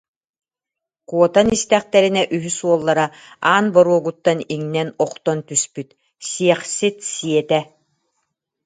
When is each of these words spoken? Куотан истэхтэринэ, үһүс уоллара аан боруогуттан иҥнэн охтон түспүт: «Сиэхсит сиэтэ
Куотан 1.09 1.47
истэхтэринэ, 1.57 2.21
үһүс 2.35 2.57
уоллара 2.67 3.05
аан 3.49 3.65
боруогуттан 3.75 4.39
иҥнэн 4.55 4.89
охтон 5.05 5.39
түспүт: 5.47 5.89
«Сиэхсит 6.27 6.97
сиэтэ 7.13 7.59